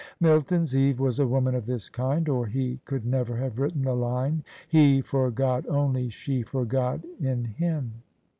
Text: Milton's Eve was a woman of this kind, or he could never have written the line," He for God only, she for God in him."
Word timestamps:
Milton's 0.19 0.75
Eve 0.75 0.99
was 0.99 1.19
a 1.19 1.27
woman 1.27 1.53
of 1.53 1.67
this 1.67 1.87
kind, 1.87 2.27
or 2.27 2.47
he 2.47 2.79
could 2.85 3.05
never 3.05 3.37
have 3.37 3.59
written 3.59 3.83
the 3.83 3.93
line," 3.93 4.43
He 4.67 4.99
for 4.99 5.29
God 5.29 5.67
only, 5.67 6.09
she 6.09 6.41
for 6.41 6.65
God 6.65 7.05
in 7.19 7.45
him." 7.45 8.01